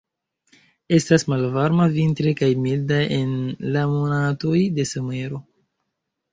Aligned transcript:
Estas 0.97 1.25
malvarma 1.33 1.87
vintre 1.97 2.33
kaj 2.41 2.51
milda 2.65 2.99
en 3.19 3.37
la 3.77 3.87
monatoj 3.95 4.57
de 4.81 4.91
somero. 4.97 5.45